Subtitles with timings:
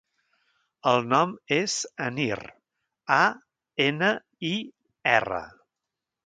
[0.91, 2.37] El nom és Anir:
[3.17, 3.19] a,
[3.87, 4.11] ena,
[4.51, 4.55] i,
[5.15, 5.45] erra.